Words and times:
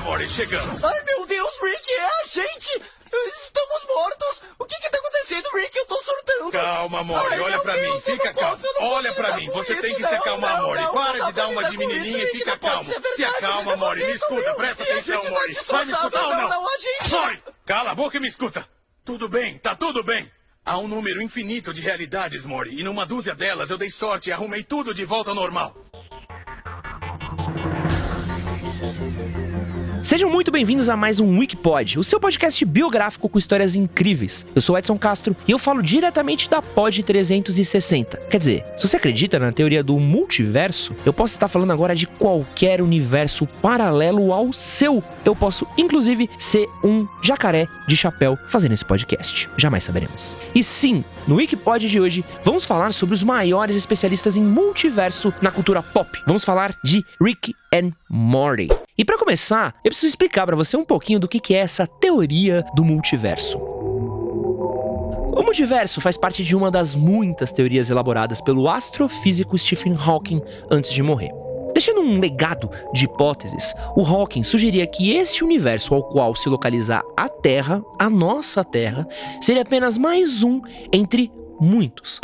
Mori, 0.00 0.28
chegamos. 0.28 0.84
Ai, 0.84 1.02
meu 1.04 1.26
Deus, 1.26 1.50
Rick, 1.62 1.92
é 1.92 2.04
a 2.04 2.24
gente! 2.26 2.82
Estamos 3.42 3.86
mortos! 3.88 4.42
O 4.58 4.64
que 4.64 4.74
que 4.80 4.90
tá 4.90 4.98
acontecendo, 4.98 5.48
Rick? 5.54 5.76
Eu 5.76 5.86
tô 5.86 5.96
surtando! 5.96 6.50
Calma, 6.52 7.02
Mori, 7.02 7.40
olha 7.40 7.58
pra 7.60 7.72
Deus, 7.74 7.94
mim, 7.94 8.00
fica 8.00 8.32
calmo. 8.34 8.62
Olha 8.80 9.12
pra 9.14 9.36
mim, 9.36 9.46
você 9.50 9.72
isso, 9.72 9.82
tem 9.82 9.94
que 9.94 10.02
não, 10.02 10.08
se 10.08 10.14
acalmar, 10.14 10.62
Mori. 10.62 10.92
Para 10.92 11.24
de 11.26 11.32
dar 11.32 11.48
uma 11.48 11.64
de 11.64 11.76
menininha 11.76 12.24
e 12.24 12.26
fica 12.28 12.58
calmo. 12.58 12.90
Se 13.16 13.24
acalma, 13.24 13.76
Mori, 13.76 14.04
me 14.04 14.12
escuta, 14.12 14.54
presta 14.54 14.82
atenção, 14.82 15.20
tá 15.20 15.30
Mori. 15.30 15.54
Vai 15.68 15.84
me 15.84 15.92
escutar 15.92 16.24
ou 16.24 16.34
não? 16.34 16.62
Mori, 17.10 17.42
cala 17.66 17.90
a 17.90 17.94
boca 17.94 18.16
e 18.16 18.20
me 18.20 18.28
escuta. 18.28 18.68
Tudo 19.04 19.28
bem, 19.28 19.58
tá 19.58 19.74
tudo 19.74 20.04
bem. 20.04 20.30
Há 20.64 20.76
um 20.76 20.86
número 20.86 21.22
infinito 21.22 21.72
de 21.72 21.80
realidades, 21.80 22.44
Mori, 22.44 22.78
e 22.78 22.82
numa 22.82 23.06
dúzia 23.06 23.34
delas 23.34 23.70
eu 23.70 23.78
dei 23.78 23.90
sorte 23.90 24.28
e 24.28 24.32
arrumei 24.32 24.62
tudo 24.62 24.92
de 24.92 25.04
volta 25.04 25.30
ao 25.30 25.34
normal. 25.34 25.74
Sejam 30.02 30.30
muito 30.30 30.50
bem-vindos 30.50 30.88
a 30.88 30.96
mais 30.96 31.20
um 31.20 31.38
Wikipod, 31.38 31.98
o 31.98 32.04
seu 32.04 32.18
podcast 32.18 32.64
biográfico 32.64 33.28
com 33.28 33.38
histórias 33.38 33.74
incríveis. 33.74 34.46
Eu 34.54 34.62
sou 34.62 34.78
Edson 34.78 34.96
Castro 34.96 35.36
e 35.46 35.50
eu 35.50 35.58
falo 35.58 35.82
diretamente 35.82 36.48
da 36.48 36.62
Pod 36.62 37.02
360. 37.02 38.16
Quer 38.30 38.38
dizer, 38.38 38.64
se 38.76 38.88
você 38.88 38.96
acredita 38.96 39.38
na 39.38 39.52
teoria 39.52 39.82
do 39.82 39.98
multiverso, 39.98 40.94
eu 41.04 41.12
posso 41.12 41.34
estar 41.34 41.48
falando 41.48 41.72
agora 41.72 41.94
de 41.94 42.06
qualquer 42.06 42.80
universo 42.80 43.46
paralelo 43.60 44.32
ao 44.32 44.52
seu. 44.52 45.02
Eu 45.24 45.36
posso, 45.36 45.66
inclusive, 45.76 46.30
ser 46.38 46.66
um 46.82 47.06
jacaré 47.22 47.68
de 47.86 47.96
chapéu 47.96 48.38
fazendo 48.46 48.72
esse 48.72 48.84
podcast. 48.84 49.48
Jamais 49.56 49.84
saberemos. 49.84 50.36
E 50.54 50.62
sim, 50.62 51.04
no 51.26 51.36
Wikipod 51.36 51.86
de 51.86 52.00
hoje, 52.00 52.24
vamos 52.44 52.64
falar 52.64 52.92
sobre 52.92 53.14
os 53.14 53.22
maiores 53.22 53.76
especialistas 53.76 54.36
em 54.36 54.42
multiverso 54.42 55.34
na 55.42 55.50
cultura 55.50 55.82
pop. 55.82 56.08
Vamos 56.26 56.44
falar 56.44 56.74
de 56.82 57.04
Rick 57.20 57.54
and 57.72 57.92
Morty. 58.08 58.68
E 58.96 59.04
para 59.04 59.18
começar, 59.18 59.74
eu 59.84 59.90
preciso 59.90 60.08
explicar 60.08 60.46
para 60.46 60.56
você 60.56 60.76
um 60.76 60.84
pouquinho 60.84 61.20
do 61.20 61.28
que 61.28 61.54
é 61.54 61.58
essa 61.58 61.86
teoria 61.86 62.64
do 62.74 62.84
multiverso. 62.84 63.58
O 63.58 65.42
multiverso 65.42 66.00
faz 66.00 66.16
parte 66.16 66.42
de 66.42 66.56
uma 66.56 66.70
das 66.70 66.94
muitas 66.94 67.52
teorias 67.52 67.90
elaboradas 67.90 68.40
pelo 68.40 68.68
astrofísico 68.68 69.56
Stephen 69.56 69.94
Hawking 69.94 70.42
antes 70.70 70.92
de 70.92 71.02
morrer. 71.02 71.30
Deixando 71.72 72.00
um 72.00 72.18
legado 72.18 72.68
de 72.92 73.04
hipóteses, 73.04 73.72
o 73.94 74.04
Hawking 74.04 74.42
sugeria 74.42 74.84
que 74.84 75.12
esse 75.12 75.44
universo 75.44 75.94
ao 75.94 76.02
qual 76.02 76.34
se 76.34 76.48
localiza 76.48 77.02
a 77.16 77.28
Terra, 77.28 77.82
a 77.98 78.10
nossa 78.10 78.64
Terra, 78.64 79.06
seria 79.40 79.62
apenas 79.62 79.96
mais 79.96 80.42
um 80.42 80.60
entre 80.92 81.30
muitos. 81.60 82.20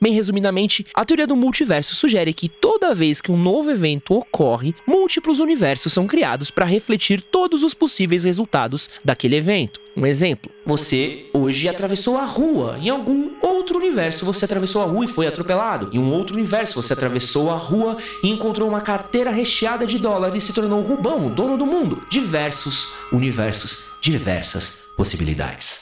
Bem 0.00 0.12
resumidamente, 0.12 0.86
a 0.94 1.04
teoria 1.04 1.26
do 1.26 1.34
multiverso 1.34 1.94
sugere 1.96 2.32
que 2.32 2.48
toda 2.48 2.94
vez 2.94 3.20
que 3.20 3.32
um 3.32 3.36
novo 3.36 3.70
evento 3.70 4.14
ocorre, 4.14 4.72
múltiplos 4.86 5.40
universos 5.40 5.92
são 5.92 6.06
criados 6.06 6.52
para 6.52 6.64
refletir 6.64 7.20
todos 7.20 7.64
os 7.64 7.74
possíveis 7.74 8.22
resultados 8.22 8.88
daquele 9.04 9.34
evento. 9.34 9.80
Um 9.96 10.06
exemplo: 10.06 10.52
você 10.64 11.26
hoje 11.34 11.68
atravessou 11.68 12.16
a 12.16 12.24
rua, 12.24 12.78
em 12.78 12.88
algum 12.88 13.32
outro 13.42 13.76
universo 13.76 14.24
você 14.24 14.44
atravessou 14.44 14.82
a 14.82 14.84
rua 14.84 15.04
e 15.04 15.08
foi 15.08 15.26
atropelado. 15.26 15.90
Em 15.92 15.98
um 15.98 16.12
outro 16.12 16.36
universo 16.36 16.80
você 16.80 16.92
atravessou 16.92 17.50
a 17.50 17.56
rua 17.56 17.98
e 18.22 18.30
encontrou 18.30 18.68
uma 18.68 18.80
carteira 18.80 19.32
recheada 19.32 19.84
de 19.84 19.98
dólares 19.98 20.44
e 20.44 20.46
se 20.46 20.52
tornou 20.52 20.80
Rubão, 20.82 21.26
o 21.26 21.30
dono 21.30 21.58
do 21.58 21.66
mundo. 21.66 22.06
Diversos 22.08 22.88
universos, 23.10 23.84
diversas 24.00 24.78
possibilidades. 24.96 25.80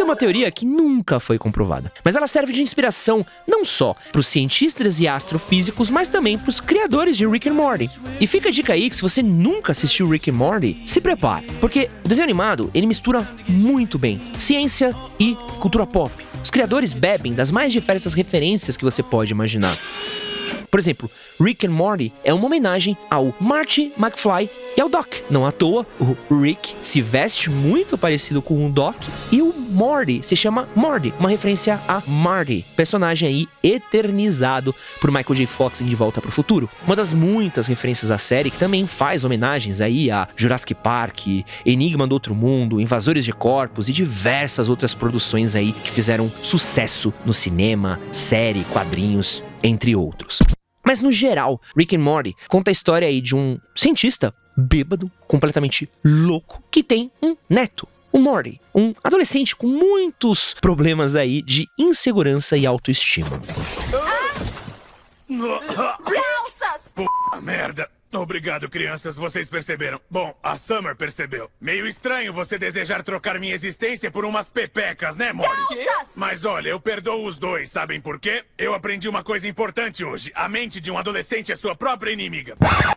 Essa 0.00 0.06
é 0.06 0.10
uma 0.12 0.16
teoria 0.16 0.50
que 0.50 0.64
nunca 0.64 1.20
foi 1.20 1.36
comprovada, 1.36 1.92
mas 2.02 2.16
ela 2.16 2.26
serve 2.26 2.54
de 2.54 2.62
inspiração 2.62 3.24
não 3.46 3.66
só 3.66 3.94
para 4.10 4.18
os 4.18 4.26
cientistas 4.26 4.98
e 4.98 5.06
astrofísicos, 5.06 5.90
mas 5.90 6.08
também 6.08 6.38
para 6.38 6.48
os 6.48 6.58
criadores 6.58 7.18
de 7.18 7.26
Rick 7.26 7.50
and 7.50 7.52
Morty. 7.52 7.90
E 8.18 8.26
fica 8.26 8.48
a 8.48 8.50
dica 8.50 8.72
aí 8.72 8.88
que 8.88 8.96
se 8.96 9.02
você 9.02 9.22
nunca 9.22 9.72
assistiu 9.72 10.08
Rick 10.08 10.30
and 10.30 10.36
Morty, 10.36 10.84
se 10.86 11.02
prepare, 11.02 11.44
porque 11.60 11.90
o 12.02 12.08
desenho 12.08 12.24
animado 12.24 12.70
ele 12.72 12.86
mistura 12.86 13.28
muito 13.46 13.98
bem 13.98 14.18
ciência 14.38 14.96
e 15.18 15.34
cultura 15.60 15.86
pop. 15.86 16.10
Os 16.42 16.48
criadores 16.48 16.94
bebem 16.94 17.34
das 17.34 17.50
mais 17.50 17.70
diversas 17.70 18.14
referências 18.14 18.78
que 18.78 18.84
você 18.84 19.02
pode 19.02 19.32
imaginar. 19.32 19.76
Por 20.70 20.80
exemplo, 20.80 21.10
Rick 21.38 21.66
and 21.66 21.72
Morty 21.72 22.10
é 22.24 22.32
uma 22.32 22.46
homenagem 22.46 22.96
ao 23.10 23.34
Marty 23.38 23.92
McFly 23.98 24.48
e 24.76 24.80
ao 24.80 24.88
Doc. 24.88 25.14
Não 25.28 25.46
à 25.46 25.52
toa, 25.52 25.86
o 25.98 26.40
Rick 26.40 26.74
se 26.82 27.00
veste 27.00 27.50
muito 27.50 27.98
parecido 27.98 28.40
com 28.40 28.66
o 28.66 28.70
Doc 28.70 28.96
e 29.30 29.42
o 29.42 29.52
Morty 29.52 30.20
se 30.22 30.34
chama 30.34 30.68
Morty, 30.74 31.14
uma 31.18 31.28
referência 31.28 31.80
a 31.86 32.02
Marty, 32.06 32.64
personagem 32.76 33.28
aí 33.28 33.48
eternizado 33.62 34.74
por 35.00 35.10
Michael 35.10 35.34
J. 35.34 35.46
Fox 35.46 35.80
em 35.80 35.86
De 35.86 35.94
Volta 35.94 36.20
para 36.20 36.28
o 36.28 36.32
Futuro. 36.32 36.68
Uma 36.86 36.96
das 36.96 37.12
muitas 37.12 37.66
referências 37.66 38.08
da 38.08 38.18
série 38.18 38.50
que 38.50 38.58
também 38.58 38.86
faz 38.86 39.24
homenagens 39.24 39.80
aí 39.80 40.10
a 40.10 40.28
Jurassic 40.36 40.74
Park, 40.74 41.26
Enigma 41.64 42.06
do 42.06 42.12
Outro 42.12 42.34
Mundo, 42.34 42.80
Invasores 42.80 43.24
de 43.24 43.32
Corpos 43.32 43.88
e 43.88 43.92
diversas 43.92 44.68
outras 44.68 44.94
produções 44.94 45.54
aí 45.54 45.72
que 45.72 45.90
fizeram 45.90 46.30
sucesso 46.42 47.12
no 47.24 47.32
cinema, 47.32 48.00
série, 48.12 48.64
quadrinhos, 48.64 49.42
entre 49.62 49.94
outros. 49.94 50.40
Mas 50.84 51.00
no 51.00 51.12
geral, 51.12 51.60
Rick 51.76 51.94
and 51.94 52.00
Morty 52.00 52.34
conta 52.48 52.70
a 52.70 52.72
história 52.72 53.06
aí 53.06 53.20
de 53.20 53.36
um 53.36 53.58
cientista 53.76 54.34
bêbado, 54.60 55.10
completamente 55.26 55.90
louco, 56.04 56.62
que 56.70 56.82
tem 56.82 57.10
um 57.22 57.36
neto, 57.48 57.88
o 58.12 58.18
Morty, 58.18 58.60
um 58.74 58.92
adolescente 59.02 59.56
com 59.56 59.66
muitos 59.66 60.54
problemas 60.60 61.16
aí 61.16 61.42
de 61.42 61.66
insegurança 61.78 62.56
e 62.56 62.66
autoestima. 62.66 63.40
Calças! 65.28 66.82
Puta 66.94 67.40
merda. 67.40 67.88
Obrigado, 68.12 68.68
crianças, 68.68 69.14
vocês 69.14 69.48
perceberam. 69.48 70.00
Bom, 70.10 70.36
a 70.42 70.58
Summer 70.58 70.96
percebeu. 70.96 71.48
Meio 71.60 71.86
estranho 71.86 72.32
você 72.32 72.58
desejar 72.58 73.04
trocar 73.04 73.38
minha 73.38 73.54
existência 73.54 74.10
por 74.10 74.24
umas 74.24 74.50
pepecas, 74.50 75.16
né, 75.16 75.32
Molly? 75.32 75.48
Calças! 75.48 76.08
Mas 76.16 76.44
olha, 76.44 76.70
eu 76.70 76.80
perdoo 76.80 77.24
os 77.24 77.38
dois, 77.38 77.70
sabem 77.70 78.00
por 78.00 78.18
quê? 78.18 78.44
Eu 78.58 78.74
aprendi 78.74 79.08
uma 79.08 79.22
coisa 79.22 79.46
importante 79.46 80.04
hoje. 80.04 80.32
A 80.34 80.48
mente 80.48 80.80
de 80.80 80.90
um 80.90 80.98
adolescente 80.98 81.52
é 81.52 81.56
sua 81.56 81.76
própria 81.76 82.10
inimiga. 82.10 82.56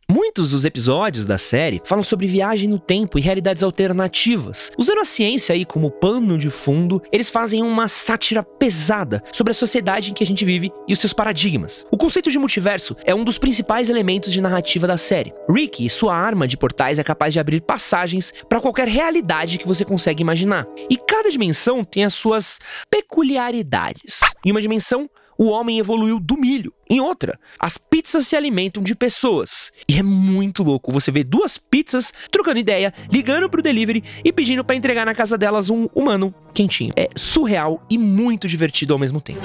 Muitos 0.09 0.51
dos 0.51 0.65
episódios 0.65 1.25
da 1.25 1.37
série 1.37 1.81
falam 1.85 2.03
sobre 2.03 2.27
viagem 2.27 2.67
no 2.67 2.77
tempo 2.77 3.17
e 3.17 3.21
realidades 3.21 3.63
alternativas. 3.63 4.69
Usando 4.77 4.99
a 4.99 5.05
ciência 5.05 5.55
aí 5.55 5.63
como 5.63 5.89
pano 5.89 6.37
de 6.37 6.49
fundo, 6.49 7.01
eles 7.09 7.29
fazem 7.29 7.63
uma 7.63 7.87
sátira 7.87 8.43
pesada 8.43 9.23
sobre 9.31 9.51
a 9.51 9.53
sociedade 9.53 10.11
em 10.11 10.13
que 10.13 10.23
a 10.23 10.27
gente 10.27 10.43
vive 10.43 10.71
e 10.87 10.93
os 10.93 10.99
seus 10.99 11.13
paradigmas. 11.13 11.85
O 11.89 11.97
conceito 11.97 12.29
de 12.29 12.37
multiverso 12.37 12.97
é 13.05 13.15
um 13.15 13.23
dos 13.23 13.37
principais 13.37 13.87
elementos 13.87 14.33
de 14.33 14.41
narrativa 14.41 14.85
da 14.85 14.97
série. 14.97 15.33
Rick 15.49 15.85
e 15.85 15.89
sua 15.89 16.15
arma 16.15 16.47
de 16.47 16.57
portais 16.57 16.99
é 16.99 17.03
capaz 17.03 17.31
de 17.31 17.39
abrir 17.39 17.61
passagens 17.61 18.33
para 18.49 18.59
qualquer 18.59 18.89
realidade 18.89 19.57
que 19.57 19.67
você 19.67 19.85
consegue 19.85 20.21
imaginar. 20.21 20.67
E 20.89 20.97
cada 20.97 21.31
dimensão 21.31 21.83
tem 21.83 22.03
as 22.03 22.13
suas 22.13 22.59
peculiaridades. 22.89 24.19
Em 24.45 24.51
uma 24.51 24.61
dimensão, 24.61 25.09
o 25.37 25.49
homem 25.49 25.79
evoluiu 25.79 26.19
do 26.19 26.37
milho. 26.37 26.73
Em 26.89 26.99
outra, 26.99 27.39
as 27.59 27.77
pizzas 27.77 28.27
se 28.27 28.35
alimentam 28.35 28.83
de 28.83 28.95
pessoas. 28.95 29.71
E 29.87 29.97
é 29.97 30.03
muito 30.03 30.63
louco 30.63 30.91
você 30.91 31.11
ver 31.11 31.23
duas 31.23 31.57
pizzas 31.57 32.13
trocando 32.29 32.59
ideia, 32.59 32.93
ligando 33.11 33.49
pro 33.49 33.61
delivery 33.61 34.03
e 34.23 34.31
pedindo 34.31 34.63
para 34.63 34.75
entregar 34.75 35.05
na 35.05 35.15
casa 35.15 35.37
delas 35.37 35.69
um 35.69 35.87
humano 35.95 36.33
quentinho. 36.53 36.93
É 36.95 37.09
surreal 37.15 37.85
e 37.89 37.97
muito 37.97 38.47
divertido 38.47 38.93
ao 38.93 38.99
mesmo 38.99 39.19
tempo. 39.19 39.41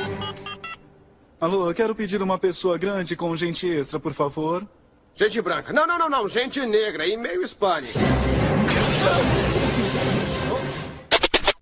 Alô, 1.40 1.72
quero 1.72 1.94
pedir 1.94 2.20
uma 2.20 2.36
pessoa 2.36 2.76
grande 2.76 3.14
com 3.14 3.34
gente 3.36 3.66
extra, 3.66 4.00
por 4.00 4.12
favor. 4.12 4.66
Gente 5.14 5.40
branca. 5.40 5.72
Não, 5.72 5.86
não, 5.86 5.98
não, 5.98 6.08
não. 6.08 6.28
Gente 6.28 6.64
negra 6.66 7.06
e 7.06 7.16
meio 7.16 7.42
hispânica. 7.42 7.98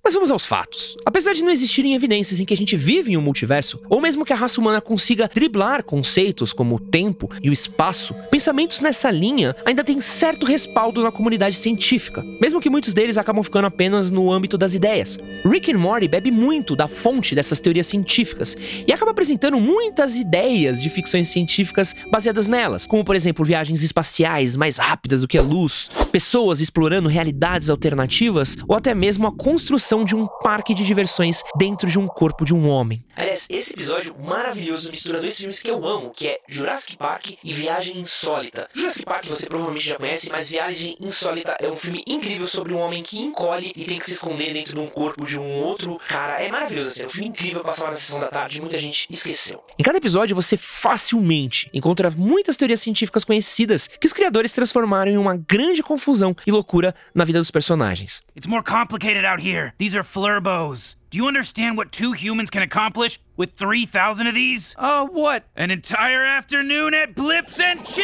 Mas 0.06 0.14
vamos 0.14 0.30
aos 0.30 0.46
fatos. 0.46 0.96
Apesar 1.04 1.32
de 1.32 1.42
não 1.42 1.50
existirem 1.50 1.92
evidências 1.92 2.38
em 2.38 2.44
que 2.44 2.54
a 2.54 2.56
gente 2.56 2.76
vive 2.76 3.10
em 3.10 3.16
um 3.16 3.20
multiverso, 3.20 3.82
ou 3.90 4.00
mesmo 4.00 4.24
que 4.24 4.32
a 4.32 4.36
raça 4.36 4.60
humana 4.60 4.80
consiga 4.80 5.26
driblar 5.26 5.82
conceitos 5.82 6.52
como 6.52 6.76
o 6.76 6.78
tempo 6.78 7.28
e 7.42 7.50
o 7.50 7.52
espaço, 7.52 8.14
pensamentos 8.30 8.80
nessa 8.80 9.10
linha 9.10 9.56
ainda 9.64 9.82
têm 9.82 10.00
certo 10.00 10.46
respaldo 10.46 11.02
na 11.02 11.10
comunidade 11.10 11.56
científica, 11.56 12.22
mesmo 12.40 12.60
que 12.60 12.70
muitos 12.70 12.94
deles 12.94 13.18
acabam 13.18 13.42
ficando 13.42 13.66
apenas 13.66 14.08
no 14.08 14.30
âmbito 14.30 14.56
das 14.56 14.74
ideias. 14.74 15.18
Rick 15.44 15.72
and 15.72 15.78
Morty 15.78 16.06
bebe 16.06 16.30
muito 16.30 16.76
da 16.76 16.86
fonte 16.86 17.34
dessas 17.34 17.58
teorias 17.58 17.88
científicas 17.88 18.56
e 18.86 18.92
acaba 18.92 19.10
apresentando 19.10 19.58
muitas 19.58 20.14
ideias 20.14 20.80
de 20.80 20.88
ficções 20.88 21.30
científicas 21.30 21.96
baseadas 22.12 22.46
nelas, 22.46 22.86
como 22.86 23.04
por 23.04 23.16
exemplo 23.16 23.44
viagens 23.44 23.82
espaciais 23.82 24.54
mais 24.54 24.76
rápidas 24.76 25.22
do 25.22 25.26
que 25.26 25.36
a 25.36 25.42
luz, 25.42 25.90
pessoas 26.12 26.60
explorando 26.60 27.08
realidades 27.08 27.68
alternativas 27.68 28.56
ou 28.68 28.76
até 28.76 28.94
mesmo 28.94 29.26
a 29.26 29.32
construção 29.32 29.95
simulação 29.96 30.04
de 30.04 30.14
um 30.14 30.26
parque 30.26 30.74
de 30.74 30.84
diversões 30.84 31.42
dentro 31.56 31.88
de 31.88 31.98
um 31.98 32.06
corpo 32.06 32.44
de 32.44 32.54
um 32.54 32.68
homem. 32.68 33.04
Aliás, 33.14 33.46
esse 33.48 33.72
episódio 33.72 34.14
maravilhoso 34.18 34.90
mistura 34.90 35.20
dois 35.20 35.36
filmes 35.36 35.62
que 35.62 35.70
eu 35.70 35.86
amo, 35.86 36.10
que 36.10 36.28
é 36.28 36.38
Jurassic 36.48 36.96
Park 36.96 37.32
e 37.42 37.52
Viagem 37.52 37.98
Insólita. 37.98 38.68
Jurassic 38.74 39.04
Park 39.04 39.26
você 39.26 39.46
provavelmente 39.48 39.88
já 39.88 39.96
conhece, 39.96 40.30
mas 40.30 40.50
Viagem 40.50 40.96
Insólita 41.00 41.56
é 41.60 41.70
um 41.70 41.76
filme 41.76 42.02
incrível 42.06 42.46
sobre 42.46 42.74
um 42.74 42.78
homem 42.78 43.02
que 43.02 43.18
encolhe 43.18 43.72
e 43.74 43.84
tem 43.84 43.98
que 43.98 44.04
se 44.04 44.12
esconder 44.12 44.52
dentro 44.52 44.74
de 44.74 44.80
um 44.80 44.88
corpo 44.88 45.24
de 45.24 45.38
um 45.38 45.62
outro 45.62 45.98
cara. 46.08 46.42
É 46.42 46.50
maravilhoso, 46.50 46.88
assim, 46.88 47.04
é 47.04 47.06
um 47.06 47.10
filme 47.10 47.28
incrível, 47.28 47.62
passava 47.62 47.90
na 47.90 47.96
sessão 47.96 48.20
da 48.20 48.28
tarde 48.28 48.58
e 48.58 48.60
muita 48.60 48.78
gente 48.78 49.06
esqueceu. 49.10 49.62
Em 49.78 49.82
cada 49.82 49.98
episódio 49.98 50.36
você 50.36 50.56
facilmente 50.56 51.70
encontra 51.72 52.10
muitas 52.10 52.56
teorias 52.56 52.80
científicas 52.80 53.24
conhecidas 53.24 53.88
que 53.88 54.06
os 54.06 54.12
criadores 54.12 54.52
transformaram 54.52 55.10
em 55.10 55.16
uma 55.16 55.36
grande 55.36 55.82
confusão 55.82 56.36
e 56.46 56.50
loucura 56.50 56.94
na 57.14 57.24
vida 57.24 57.38
dos 57.38 57.50
personagens. 57.50 58.22
It's 58.36 58.46
more 58.46 58.62
complicated 58.62 59.24
out 59.24 59.46
here. 59.46 59.72
These 59.86 59.94
are 59.94 60.02
flurbos. 60.02 60.96
Do 61.10 61.18
you 61.18 61.28
understand 61.28 61.76
what 61.76 61.92
two 61.92 62.10
humans 62.10 62.50
can 62.50 62.60
accomplish 62.60 63.20
with 63.36 63.52
3,000 63.52 64.26
of 64.26 64.34
these? 64.34 64.74
Uh, 64.76 65.06
what? 65.06 65.44
An 65.54 65.70
entire 65.70 66.24
afternoon 66.24 66.92
at 66.92 67.14
Blips 67.14 67.60
and 67.60 67.78
Chips! 67.86 68.02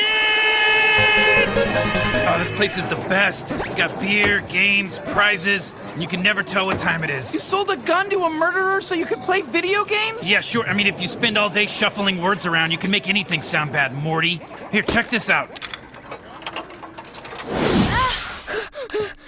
Oh, 2.24 2.36
this 2.38 2.52
place 2.52 2.78
is 2.78 2.86
the 2.86 2.94
best. 2.94 3.50
It's 3.50 3.74
got 3.74 4.00
beer, 4.00 4.42
games, 4.42 5.00
prizes, 5.00 5.72
and 5.88 6.00
you 6.00 6.06
can 6.06 6.22
never 6.22 6.44
tell 6.44 6.66
what 6.66 6.78
time 6.78 7.02
it 7.02 7.10
is. 7.10 7.34
You 7.34 7.40
sold 7.40 7.68
a 7.70 7.76
gun 7.78 8.08
to 8.10 8.20
a 8.20 8.30
murderer 8.30 8.80
so 8.80 8.94
you 8.94 9.04
could 9.04 9.22
play 9.22 9.42
video 9.42 9.84
games? 9.84 10.30
Yeah, 10.30 10.40
sure. 10.40 10.64
I 10.68 10.74
mean, 10.74 10.86
if 10.86 11.02
you 11.02 11.08
spend 11.08 11.36
all 11.36 11.50
day 11.50 11.66
shuffling 11.66 12.22
words 12.22 12.46
around, 12.46 12.70
you 12.70 12.78
can 12.78 12.92
make 12.92 13.08
anything 13.08 13.42
sound 13.42 13.72
bad, 13.72 13.92
Morty. 13.92 14.40
Here, 14.70 14.82
check 14.82 15.08
this 15.08 15.28
out. 15.28 15.58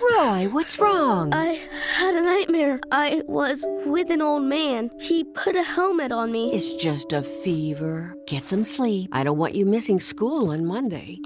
Roy, 0.01 0.49
what's 0.51 0.79
wrong? 0.79 1.33
I 1.33 1.61
had 1.95 2.15
a 2.15 2.23
nightmare. 2.23 2.81
I 2.91 3.23
was 3.29 3.65
with 3.87 4.11
an 4.11 4.21
old 4.21 4.43
man. 4.43 4.91
He 4.99 5.23
put 5.23 5.55
a 5.55 5.63
helmet 5.63 6.11
on 6.11 6.33
me. 6.33 6.53
It's 6.53 6.73
just 6.75 7.13
a 7.13 7.23
fever. 7.23 8.17
Get 8.27 8.47
some 8.47 8.65
sleep. 8.65 9.11
I 9.13 9.23
don't 9.23 9.39
want 9.39 9.55
you 9.55 9.65
missing 9.65 10.01
school 10.01 10.51
on 10.51 10.67
Monday. 10.67 11.19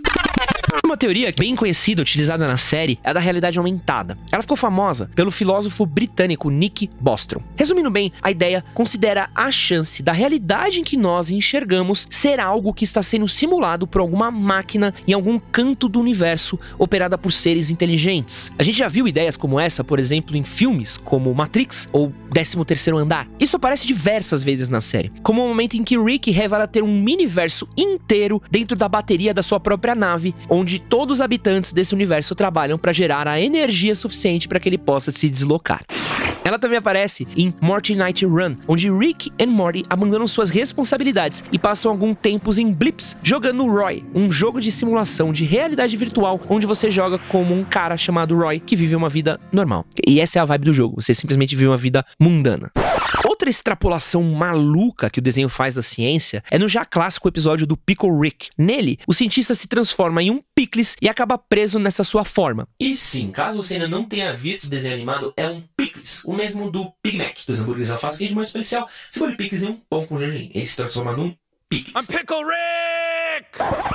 Uma 0.88 0.96
teoria 0.96 1.32
bem 1.38 1.54
conhecida 1.54 2.00
utilizada 2.00 2.48
na 2.48 2.56
série 2.56 2.98
é 3.04 3.10
a 3.10 3.12
da 3.12 3.20
realidade 3.20 3.58
aumentada. 3.58 4.16
Ela 4.32 4.42
ficou 4.42 4.56
famosa 4.56 5.10
pelo 5.14 5.30
filósofo 5.30 5.84
britânico 5.84 6.50
Nick 6.50 6.88
Bostrom. 6.98 7.42
Resumindo 7.56 7.90
bem, 7.90 8.10
a 8.22 8.30
ideia 8.30 8.64
considera 8.72 9.28
a 9.34 9.50
chance 9.50 10.02
da 10.02 10.12
realidade 10.12 10.80
em 10.80 10.84
que 10.84 10.96
nós 10.96 11.30
enxergamos 11.30 12.06
ser 12.10 12.40
algo 12.40 12.72
que 12.72 12.84
está 12.84 13.02
sendo 13.02 13.28
simulado 13.28 13.86
por 13.86 14.00
alguma 14.00 14.30
máquina 14.30 14.94
em 15.06 15.12
algum 15.12 15.38
canto 15.38 15.88
do 15.88 16.00
universo 16.00 16.58
operada 16.78 17.18
por 17.18 17.32
seres 17.32 17.70
inteligentes. 17.70 18.50
A 18.58 18.62
gente 18.62 18.78
já 18.78 18.88
viu 18.88 19.06
ideias 19.06 19.36
como 19.36 19.60
essa, 19.60 19.84
por 19.84 19.98
exemplo, 19.98 20.36
em 20.36 20.44
filmes 20.44 20.96
como 20.96 21.34
Matrix 21.34 21.88
ou 21.92 22.12
13º 22.32 22.98
Andar. 22.98 23.28
Isso 23.38 23.56
aparece 23.56 23.86
diversas 23.86 24.42
vezes 24.42 24.68
na 24.68 24.80
série, 24.80 25.12
como 25.22 25.44
o 25.44 25.48
momento 25.48 25.74
em 25.74 25.84
que 25.84 25.98
Rick 25.98 26.30
revela 26.30 26.66
ter 26.66 26.82
um 26.82 27.02
miniverso 27.02 27.68
inteiro 27.76 28.42
dentro 28.50 28.76
da 28.76 28.88
bateria 28.88 29.34
da 29.34 29.42
sua 29.42 29.60
própria 29.60 29.94
nave, 29.94 30.34
onde 30.48 30.57
todos 30.78 31.18
os 31.18 31.20
habitantes 31.20 31.72
desse 31.72 31.94
universo 31.94 32.34
trabalham 32.34 32.78
para 32.78 32.92
gerar 32.92 33.28
a 33.28 33.40
energia 33.40 33.94
suficiente 33.94 34.48
para 34.48 34.58
que 34.58 34.68
ele 34.68 34.78
possa 34.78 35.12
se 35.12 35.28
deslocar. 35.28 35.82
Ela 36.48 36.58
também 36.58 36.78
aparece 36.78 37.28
em 37.36 37.52
Morty 37.60 37.94
Night 37.94 38.24
Run, 38.24 38.56
onde 38.66 38.90
Rick 38.90 39.30
e 39.38 39.44
Morty 39.44 39.82
abandonam 39.90 40.26
suas 40.26 40.48
responsabilidades 40.48 41.44
e 41.52 41.58
passam 41.58 41.90
algum 41.90 42.14
tempos 42.14 42.56
em 42.56 42.72
Blips 42.72 43.18
jogando 43.22 43.66
Roy, 43.66 44.02
um 44.14 44.32
jogo 44.32 44.58
de 44.58 44.72
simulação 44.72 45.30
de 45.30 45.44
realidade 45.44 45.94
virtual 45.94 46.40
onde 46.48 46.66
você 46.66 46.90
joga 46.90 47.18
como 47.18 47.54
um 47.54 47.64
cara 47.64 47.98
chamado 47.98 48.34
Roy 48.34 48.60
que 48.60 48.76
vive 48.76 48.96
uma 48.96 49.10
vida 49.10 49.38
normal. 49.52 49.84
E 50.06 50.20
essa 50.20 50.38
é 50.38 50.42
a 50.42 50.46
vibe 50.46 50.64
do 50.64 50.72
jogo, 50.72 51.02
você 51.02 51.14
simplesmente 51.14 51.54
vive 51.54 51.68
uma 51.68 51.76
vida 51.76 52.02
mundana. 52.18 52.72
Outra 53.48 53.56
extrapolação 53.56 54.22
maluca 54.24 55.08
que 55.08 55.20
o 55.20 55.22
desenho 55.22 55.48
faz 55.48 55.74
da 55.74 55.80
ciência 55.80 56.44
é 56.50 56.58
no 56.58 56.68
já 56.68 56.84
clássico 56.84 57.28
episódio 57.28 57.66
do 57.66 57.78
Pickle 57.78 58.10
Rick. 58.20 58.50
Nele, 58.58 58.98
o 59.06 59.14
cientista 59.14 59.54
se 59.54 59.66
transforma 59.66 60.22
em 60.22 60.30
um 60.30 60.42
picles 60.54 60.94
e 61.00 61.08
acaba 61.08 61.38
preso 61.38 61.78
nessa 61.78 62.04
sua 62.04 62.26
forma. 62.26 62.68
E 62.78 62.94
sim, 62.94 63.30
caso 63.30 63.62
você 63.62 63.74
ainda 63.74 63.88
não 63.88 64.04
tenha 64.04 64.34
visto 64.34 64.64
o 64.64 64.68
desenho 64.68 64.96
animado, 64.96 65.32
é 65.34 65.48
um 65.48 65.62
picles, 65.74 66.22
o 66.26 66.34
mesmo 66.34 66.70
do 66.70 66.92
Big 67.02 67.16
Mac, 67.16 67.38
dos 67.46 67.60
hambúrgueres 67.60 67.90
alface 67.90 68.18
queijo 68.18 68.34
mais 68.34 68.48
especial. 68.48 68.86
Se 69.08 69.18
for 69.18 69.34
picles 69.34 69.62
em 69.62 69.68
um 69.68 69.80
pão 69.88 70.06
com 70.06 70.18
gergelim, 70.18 70.50
ele 70.52 70.66
se 70.66 70.76
transforma 70.76 71.16
num 71.16 71.34
picles. 71.70 71.94
I'm 71.96 72.06
Pickle 72.06 72.44
Rick! 72.44 72.87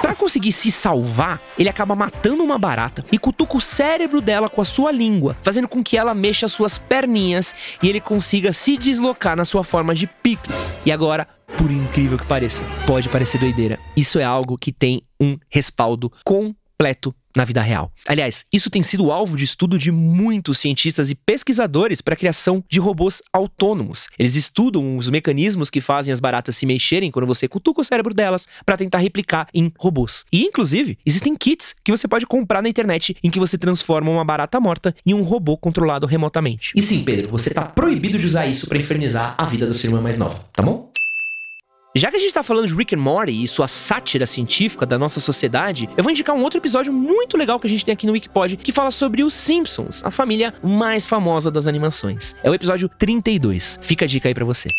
Pra 0.02 0.16
conseguir 0.16 0.52
se 0.52 0.72
salvar, 0.72 1.42
ele 1.58 1.70
acaba 1.70 1.96
matando 1.96 2.44
uma 2.44 2.58
barata 2.58 3.04
e 3.12 3.18
cutuca 3.18 3.58
o 3.58 3.62
cérebro 3.62 4.20
dela 4.22 4.50
com 4.50 4.62
a 4.62 4.66
sua 4.66 4.92
língua, 4.92 5.38
fazendo 5.42 5.68
com 5.68 5.84
que 5.84 5.98
ela 5.98 6.14
mexa 6.14 6.48
suas 6.48 6.78
perninhas 6.78 7.56
e 7.82 7.90
ele 7.90 8.02
consiga 8.02 8.52
se 8.52 8.78
deslocar 8.78 9.36
na 9.36 9.46
sua 9.46 9.64
forma 9.64 9.96
de 9.96 10.08
picles. 10.08 10.74
E 10.86 10.92
agora, 10.92 11.28
por 11.58 11.72
incrível 11.72 12.18
que 12.18 12.26
pareça, 12.26 12.64
pode 12.86 13.10
parecer 13.10 13.40
doideira, 13.40 13.80
isso 13.96 14.20
é 14.20 14.24
algo 14.24 14.58
que 14.58 14.72
tem 14.72 15.02
um 15.20 15.38
respaldo 15.50 16.12
completo 16.26 17.16
na 17.35 17.45
vida 17.45 17.62
real. 17.62 17.91
Aliás, 18.07 18.45
isso 18.53 18.69
tem 18.69 18.83
sido 18.83 19.12
alvo 19.12 19.35
de 19.35 19.44
estudo 19.44 19.77
de 19.77 19.91
muitos 19.91 20.59
cientistas 20.59 21.09
e 21.09 21.15
pesquisadores 21.15 22.01
para 22.01 22.13
a 22.13 22.18
criação 22.18 22.63
de 22.69 22.80
robôs 22.80 23.21
autônomos. 23.31 24.07
Eles 24.18 24.35
estudam 24.35 24.97
os 24.97 25.09
mecanismos 25.09 25.69
que 25.69 25.81
fazem 25.81 26.12
as 26.12 26.19
baratas 26.19 26.56
se 26.56 26.65
mexerem 26.65 27.12
quando 27.12 27.27
você 27.27 27.47
cutuca 27.47 27.81
o 27.81 27.83
cérebro 27.83 28.13
delas 28.13 28.47
para 28.65 28.77
tentar 28.77 29.00
replicar 29.00 29.47
em 29.53 29.71
robôs. 29.77 30.25
E 30.31 30.44
inclusive, 30.44 30.97
existem 31.06 31.35
kits 31.35 31.75
que 31.83 31.91
você 31.91 32.07
pode 32.07 32.25
comprar 32.25 32.62
na 32.62 32.69
internet 32.69 33.15
em 33.24 33.30
que 33.30 33.39
você 33.39 33.57
transforma 33.57 34.12
uma 34.12 34.25
barata 34.25 34.59
morta 34.59 34.95
em 35.06 35.13
um 35.13 35.21
robô 35.21 35.57
controlado 35.57 36.06
remotamente. 36.06 36.74
E 36.75 36.81
sim, 36.81 37.03
Pedro, 37.03 37.30
você 37.30 37.50
tá 37.50 37.63
proibido 37.63 38.18
de 38.18 38.25
usar 38.25 38.45
isso 38.45 38.68
para 38.68 38.77
infernizar 38.77 39.35
a 39.38 39.45
vida 39.45 39.68
da 39.68 39.74
sua 39.74 39.88
irmã 39.88 40.01
mais 40.01 40.18
nova, 40.18 40.45
tá 40.53 40.63
bom? 40.63 40.91
Já 41.95 42.10
que 42.10 42.18
a 42.18 42.19
gente 42.19 42.34
tá 42.34 42.42
falando 42.42 42.68
de 42.68 42.74
Rick 42.74 42.95
and 42.95 43.00
Morty 43.00 43.44
e 43.44 43.48
sua 43.48 43.68
sátira 43.68 44.25
científica 44.25 44.84
da 44.84 44.98
nossa 44.98 45.19
sociedade, 45.19 45.88
eu 45.95 46.04
vou 46.04 46.10
indicar 46.10 46.36
um 46.36 46.42
outro 46.42 46.60
episódio 46.60 46.92
muito 46.92 47.38
legal 47.38 47.60
que 47.60 47.68
a 47.68 47.69
gente 47.69 47.86
tem 47.86 47.94
aqui 47.94 48.07
no 48.07 48.13
Wikipod 48.13 48.57
que 48.57 48.72
fala 48.72 48.90
sobre 48.90 49.24
os 49.24 49.31
Simpsons, 49.31 50.04
a 50.04 50.10
família 50.10 50.56
mais 50.63 51.06
famosa 51.06 51.51
das 51.51 51.68
animações. 51.68 52.36
É 52.42 52.50
o 52.50 52.56
episódio 52.56 52.90
32. 52.90 53.78
Fica 53.80 54.06
a 54.06 54.07
dica 54.07 54.28
aí 54.28 54.34
pra 54.34 54.44
você. 54.44 54.69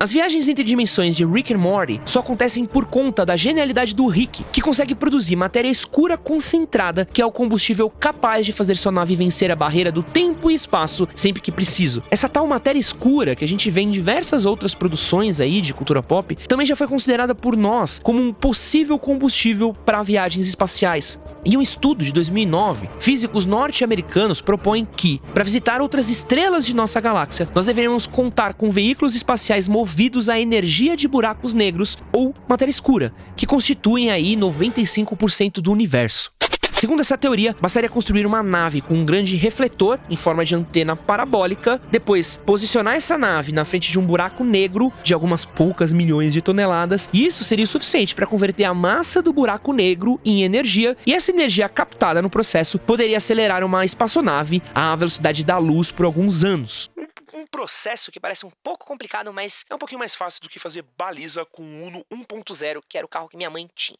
As 0.00 0.10
viagens 0.10 0.48
entre 0.48 0.64
dimensões 0.64 1.14
de 1.14 1.24
Rick 1.24 1.54
and 1.54 1.58
Morty 1.58 2.00
só 2.04 2.18
acontecem 2.18 2.66
por 2.66 2.84
conta 2.84 3.24
da 3.24 3.36
genialidade 3.36 3.94
do 3.94 4.08
Rick, 4.08 4.44
que 4.52 4.60
consegue 4.60 4.94
produzir 4.94 5.36
matéria 5.36 5.68
escura 5.68 6.18
concentrada, 6.18 7.08
que 7.10 7.22
é 7.22 7.26
o 7.26 7.30
combustível 7.30 7.88
capaz 7.88 8.44
de 8.44 8.52
fazer 8.52 8.76
sua 8.76 8.90
nave 8.90 9.14
vencer 9.14 9.52
a 9.52 9.56
barreira 9.56 9.92
do 9.92 10.02
tempo 10.02 10.50
e 10.50 10.54
espaço 10.54 11.08
sempre 11.14 11.40
que 11.40 11.52
preciso. 11.52 12.02
Essa 12.10 12.28
tal 12.28 12.44
matéria 12.46 12.78
escura 12.78 13.36
que 13.36 13.44
a 13.44 13.48
gente 13.48 13.70
vê 13.70 13.82
em 13.82 13.90
diversas 13.90 14.44
outras 14.44 14.74
produções 14.74 15.40
aí 15.40 15.60
de 15.60 15.72
cultura 15.72 16.02
pop, 16.02 16.36
também 16.48 16.66
já 16.66 16.74
foi 16.74 16.88
considerada 16.88 17.34
por 17.34 17.56
nós 17.56 18.00
como 18.02 18.20
um 18.20 18.32
possível 18.32 18.98
combustível 18.98 19.74
para 19.86 20.02
viagens 20.02 20.48
espaciais. 20.48 21.20
Em 21.46 21.56
um 21.56 21.62
estudo 21.62 22.04
de 22.04 22.12
2009, 22.12 22.88
físicos 22.98 23.46
norte-americanos 23.46 24.40
propõem 24.40 24.86
que, 24.96 25.20
para 25.32 25.44
visitar 25.44 25.80
outras 25.80 26.10
estrelas 26.10 26.66
de 26.66 26.74
nossa 26.74 27.00
galáxia, 27.00 27.48
nós 27.54 27.66
deveríamos 27.66 28.06
contar 28.06 28.54
com 28.54 28.70
veículos 28.70 29.14
espaciais 29.14 29.68
movidos 29.68 29.83
a 30.28 30.40
energia 30.40 30.96
de 30.96 31.06
buracos 31.06 31.54
negros 31.54 31.96
ou 32.12 32.34
matéria 32.48 32.70
escura, 32.70 33.12
que 33.36 33.46
constituem 33.46 34.10
aí 34.10 34.36
95% 34.36 35.60
do 35.60 35.72
universo. 35.72 36.34
Segundo 36.84 37.00
essa 37.00 37.16
teoria, 37.16 37.56
bastaria 37.60 37.88
construir 37.88 38.26
uma 38.26 38.42
nave 38.42 38.80
com 38.80 38.94
um 38.94 39.06
grande 39.06 39.36
refletor 39.36 39.98
em 40.10 40.16
forma 40.16 40.44
de 40.44 40.54
antena 40.54 40.94
parabólica, 40.94 41.80
depois 41.90 42.38
posicionar 42.44 42.96
essa 42.96 43.16
nave 43.16 43.52
na 43.52 43.64
frente 43.64 43.90
de 43.90 43.98
um 43.98 44.04
buraco 44.04 44.44
negro 44.44 44.92
de 45.02 45.14
algumas 45.14 45.46
poucas 45.46 45.92
milhões 45.92 46.32
de 46.32 46.42
toneladas, 46.42 47.08
e 47.10 47.24
isso 47.24 47.42
seria 47.42 47.64
o 47.64 47.68
suficiente 47.68 48.14
para 48.14 48.26
converter 48.26 48.64
a 48.64 48.74
massa 48.74 49.22
do 49.22 49.32
buraco 49.32 49.72
negro 49.72 50.20
em 50.24 50.42
energia, 50.42 50.96
e 51.06 51.14
essa 51.14 51.30
energia 51.30 51.68
captada 51.70 52.20
no 52.20 52.28
processo 52.28 52.78
poderia 52.78 53.16
acelerar 53.16 53.64
uma 53.64 53.84
espaçonave 53.84 54.62
à 54.74 54.94
velocidade 54.96 55.42
da 55.42 55.56
luz 55.56 55.90
por 55.90 56.04
alguns 56.04 56.44
anos. 56.44 56.90
Processo 57.54 58.10
que 58.10 58.18
parece 58.18 58.44
um 58.44 58.50
pouco 58.64 58.84
complicado, 58.84 59.32
mas 59.32 59.64
é 59.70 59.74
um 59.76 59.78
pouquinho 59.78 60.00
mais 60.00 60.12
fácil 60.12 60.42
do 60.42 60.48
que 60.48 60.58
fazer 60.58 60.84
baliza 60.98 61.44
com 61.44 61.62
o 61.62 61.86
Uno 61.86 62.04
1.0, 62.12 62.82
que 62.88 62.98
era 62.98 63.06
o 63.06 63.08
carro 63.08 63.28
que 63.28 63.36
minha 63.36 63.48
mãe 63.48 63.70
tinha. 63.76 63.96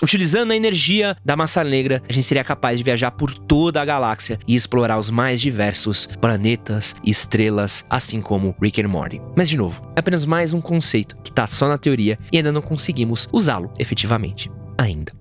Utilizando 0.00 0.52
a 0.52 0.56
energia 0.56 1.16
da 1.24 1.34
massa 1.34 1.64
negra, 1.64 2.00
a 2.08 2.12
gente 2.12 2.24
seria 2.24 2.44
capaz 2.44 2.78
de 2.78 2.84
viajar 2.84 3.10
por 3.10 3.34
toda 3.34 3.82
a 3.82 3.84
galáxia 3.84 4.38
e 4.46 4.54
explorar 4.54 4.96
os 4.96 5.10
mais 5.10 5.40
diversos 5.40 6.06
planetas 6.20 6.94
e 7.02 7.10
estrelas, 7.10 7.84
assim 7.90 8.22
como 8.22 8.54
Rick 8.62 8.80
and 8.80 8.86
Morty. 8.86 9.20
Mas 9.36 9.48
de 9.48 9.56
novo, 9.56 9.82
é 9.96 9.98
apenas 9.98 10.24
mais 10.24 10.54
um 10.54 10.60
conceito 10.60 11.16
que 11.16 11.32
tá 11.32 11.48
só 11.48 11.66
na 11.66 11.78
teoria 11.78 12.16
e 12.30 12.36
ainda 12.36 12.52
não 12.52 12.62
conseguimos 12.62 13.28
usá-lo 13.32 13.72
efetivamente. 13.76 14.48
Ainda. 14.78 15.12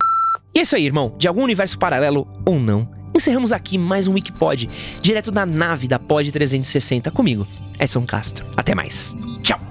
E 0.54 0.60
é 0.60 0.62
isso 0.62 0.76
aí, 0.76 0.86
irmão. 0.86 1.16
De 1.18 1.28
algum 1.28 1.42
universo 1.44 1.78
paralelo 1.80 2.28
ou 2.46 2.60
não, 2.60 2.88
encerramos 3.18 3.52
aqui 3.52 3.78
mais 3.78 4.08
um 4.08 4.14
Wikipod, 4.14 4.70
direto 5.02 5.32
da 5.32 5.46
nave 5.46 5.88
da 5.88 6.00
Pod 6.00 6.32
360 6.32 7.12
comigo, 7.12 7.46
Edson 7.80 8.06
Castro. 8.06 8.46
Até 8.56 8.74
mais. 8.74 9.16
Tchau. 9.42 9.67